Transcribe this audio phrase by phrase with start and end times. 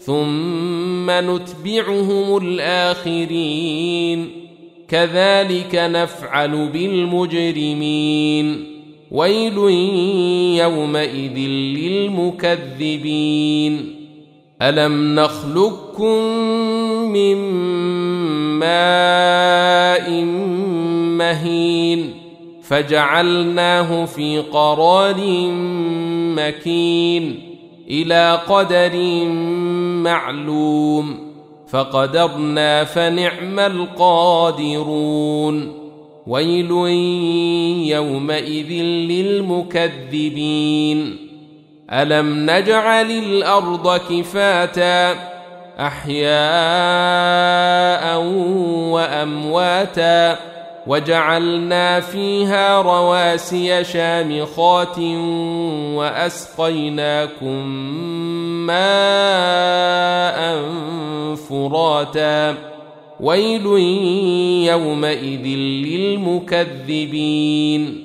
[0.00, 4.28] ثم نتبعهم الآخرين.
[4.88, 8.64] كذلك نفعل بالمجرمين.
[9.10, 9.58] ويل
[10.58, 11.38] يومئذ
[11.78, 13.94] للمكذبين.
[14.62, 16.22] ألم نخلقكم
[17.12, 17.36] من
[18.58, 20.10] ماء
[21.18, 22.10] مهين
[22.62, 25.16] فجعلناه في قرار
[26.36, 27.40] مكين
[27.90, 29.24] إلى قدر
[30.02, 31.32] معلوم.
[31.68, 35.72] فقدرنا فنعم القادرون.
[36.26, 36.70] ويل
[37.90, 41.16] يومئذ للمكذبين.
[41.90, 45.14] ألم نجعل الأرض كفاتا؟
[45.80, 48.22] أحياء
[48.90, 50.57] وأمواتا.
[50.88, 54.98] وجعلنا فيها رواسي شامخات
[55.94, 57.66] وأسقيناكم
[58.66, 60.62] ماء
[61.34, 62.54] فراتا.
[63.20, 63.66] ويل
[64.66, 65.46] يومئذ
[65.86, 68.04] للمكذبين.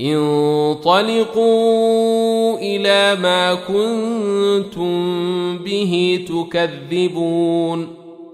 [0.00, 1.48] انطلقوا
[2.58, 7.99] إلى ما كنتم به تكذبون.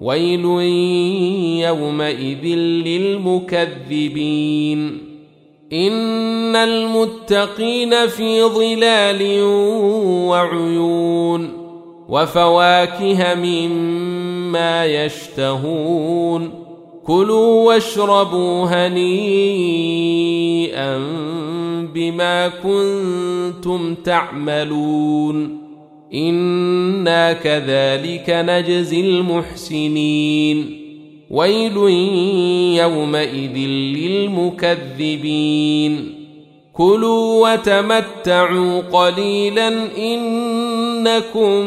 [0.00, 0.44] ويل
[1.64, 2.44] يومئذ
[2.86, 4.98] للمكذبين.
[5.72, 9.42] إن المتقين في ظلال
[10.28, 11.50] وعيون
[12.08, 16.50] وفواكه مما يشتهون.
[17.04, 20.98] كلوا واشربوا هنيئا
[21.94, 25.63] بما كنتم تعملون.
[26.14, 30.80] أنا كذلك نجزي المحسنين
[31.30, 31.76] ويل
[32.78, 33.56] يومئذ
[35.16, 36.14] للمكذبين
[36.72, 41.64] كلوا وتمتعوا قليلا انكم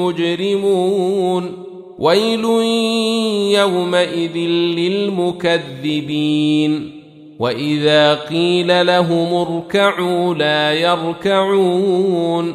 [0.00, 1.52] مجرمون
[1.98, 2.44] ويل
[3.54, 4.36] يومئذ
[4.78, 6.90] للمكذبين
[7.38, 12.54] واذا قيل لهم اركعوا لا يركعون